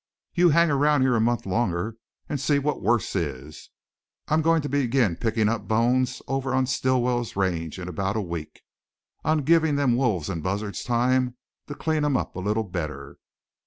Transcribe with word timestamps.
"You 0.33 0.49
hang 0.49 0.71
around 0.71 1.01
here 1.01 1.15
a 1.15 1.21
month 1.21 1.45
longer 1.45 1.95
and 2.27 2.41
see 2.41 2.57
what 2.57 2.81
worse 2.81 3.15
is! 3.15 3.69
I'm 4.29 4.41
goin' 4.41 4.63
to 4.63 4.67
begin 4.67 5.15
pickin' 5.15 5.47
up 5.47 5.67
bones 5.67 6.23
over 6.27 6.55
on 6.55 6.65
Stilwell's 6.65 7.35
range 7.35 7.77
in 7.77 7.87
about 7.87 8.17
a 8.17 8.19
week; 8.21 8.61
I'm 9.23 9.43
givin' 9.43 9.75
them 9.75 9.95
wolves 9.95 10.27
and 10.27 10.41
buzzards 10.41 10.83
time 10.83 11.35
to 11.67 11.75
clean 11.75 12.03
'em 12.03 12.17
up 12.17 12.35
a 12.35 12.39
little 12.39 12.63
better. 12.63 13.19